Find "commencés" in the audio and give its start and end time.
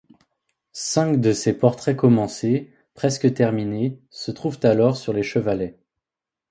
1.95-2.73